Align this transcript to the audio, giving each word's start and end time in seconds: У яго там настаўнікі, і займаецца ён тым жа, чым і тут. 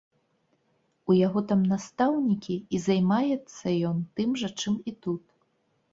У 1.11 1.17
яго 1.17 1.43
там 1.51 1.61
настаўнікі, 1.73 2.55
і 2.77 2.81
займаецца 2.89 3.65
ён 3.91 3.97
тым 4.21 4.29
жа, 4.45 4.49
чым 4.63 4.75
і 4.91 4.99
тут. 5.05 5.23